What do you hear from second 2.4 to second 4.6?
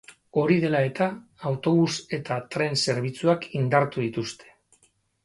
tren zerbitzuak indartu dituzte.